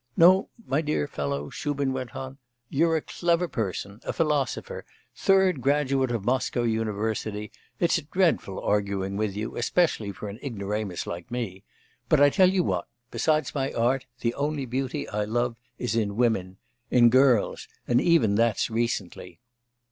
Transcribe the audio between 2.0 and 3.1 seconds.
on, 'you're a